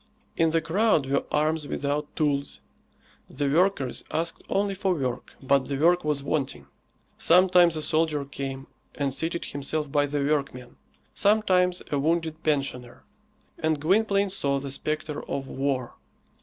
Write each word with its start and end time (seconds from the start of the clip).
In 0.35 0.49
the 0.49 0.61
crowd 0.61 1.05
were 1.05 1.25
arms 1.31 1.67
without 1.67 2.15
tools; 2.15 2.59
the 3.29 3.47
workers 3.47 4.03
asked 4.09 4.41
only 4.49 4.73
for 4.73 4.95
work, 4.95 5.33
but 5.43 5.65
the 5.65 5.77
work 5.77 6.03
was 6.03 6.23
wanting. 6.23 6.65
Sometimes 7.19 7.75
a 7.75 7.83
soldier 7.83 8.25
came 8.25 8.65
and 8.95 9.13
seated 9.13 9.45
himself 9.45 9.91
by 9.91 10.07
the 10.07 10.21
workmen, 10.23 10.77
sometimes 11.13 11.83
a 11.91 11.99
wounded 11.99 12.41
pensioner; 12.41 13.03
and 13.59 13.79
Gwynplaine 13.79 14.31
saw 14.31 14.57
the 14.59 14.71
spectre 14.71 15.21
of 15.29 15.47
war. 15.47 15.93